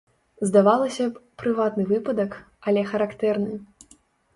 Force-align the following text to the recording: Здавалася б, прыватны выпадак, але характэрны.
Здавалася 0.51 1.03
б, 1.11 1.21
прыватны 1.45 1.87
выпадак, 1.95 2.31
але 2.69 2.89
характэрны. 2.93 3.53